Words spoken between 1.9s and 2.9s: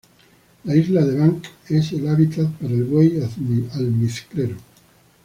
el hábitat para el